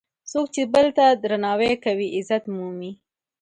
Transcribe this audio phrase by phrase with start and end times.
[0.31, 2.91] څوک چې بل ته درناوی کوي، عزت مومي.